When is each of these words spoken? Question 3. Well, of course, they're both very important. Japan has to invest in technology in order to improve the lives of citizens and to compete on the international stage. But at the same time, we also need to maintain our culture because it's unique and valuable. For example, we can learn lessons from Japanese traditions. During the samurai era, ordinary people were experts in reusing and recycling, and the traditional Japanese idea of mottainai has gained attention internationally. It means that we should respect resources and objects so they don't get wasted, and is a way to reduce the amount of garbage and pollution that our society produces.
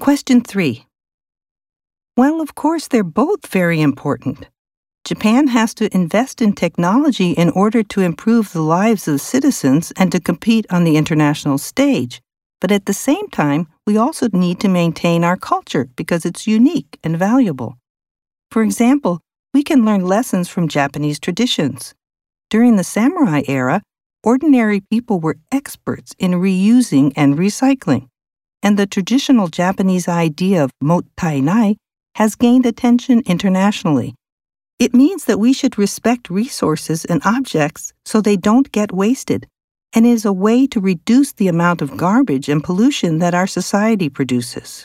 Question 0.00 0.40
3. 0.40 0.86
Well, 2.16 2.40
of 2.40 2.54
course, 2.54 2.88
they're 2.88 3.04
both 3.04 3.46
very 3.46 3.80
important. 3.80 4.48
Japan 5.04 5.48
has 5.48 5.72
to 5.74 5.94
invest 5.94 6.42
in 6.42 6.52
technology 6.52 7.30
in 7.32 7.50
order 7.50 7.82
to 7.82 8.00
improve 8.00 8.52
the 8.52 8.62
lives 8.62 9.06
of 9.06 9.20
citizens 9.20 9.92
and 9.96 10.10
to 10.10 10.20
compete 10.20 10.66
on 10.68 10.84
the 10.84 10.96
international 10.96 11.58
stage. 11.58 12.20
But 12.60 12.72
at 12.72 12.86
the 12.86 12.92
same 12.92 13.28
time, 13.28 13.68
we 13.86 13.96
also 13.96 14.28
need 14.32 14.60
to 14.60 14.68
maintain 14.68 15.24
our 15.24 15.36
culture 15.36 15.88
because 15.96 16.24
it's 16.24 16.46
unique 16.46 16.98
and 17.04 17.18
valuable. 17.18 17.78
For 18.50 18.62
example, 18.62 19.20
we 19.52 19.62
can 19.62 19.84
learn 19.84 20.04
lessons 20.04 20.48
from 20.48 20.68
Japanese 20.68 21.20
traditions. 21.20 21.94
During 22.50 22.76
the 22.76 22.84
samurai 22.84 23.42
era, 23.46 23.82
ordinary 24.22 24.80
people 24.80 25.20
were 25.20 25.36
experts 25.52 26.14
in 26.18 26.32
reusing 26.32 27.12
and 27.16 27.38
recycling, 27.38 28.08
and 28.64 28.78
the 28.78 28.86
traditional 28.86 29.46
Japanese 29.46 30.08
idea 30.08 30.64
of 30.64 30.72
mottainai 30.82 31.76
has 32.16 32.34
gained 32.34 32.64
attention 32.64 33.22
internationally. 33.26 34.14
It 34.78 34.94
means 34.94 35.26
that 35.26 35.38
we 35.38 35.52
should 35.52 35.78
respect 35.78 36.30
resources 36.30 37.04
and 37.04 37.20
objects 37.24 37.92
so 38.04 38.20
they 38.20 38.36
don't 38.36 38.72
get 38.72 38.90
wasted, 38.90 39.46
and 39.94 40.06
is 40.06 40.24
a 40.24 40.32
way 40.32 40.66
to 40.68 40.80
reduce 40.80 41.32
the 41.32 41.48
amount 41.48 41.82
of 41.82 41.96
garbage 41.96 42.48
and 42.48 42.64
pollution 42.64 43.18
that 43.18 43.34
our 43.34 43.46
society 43.46 44.08
produces. 44.08 44.84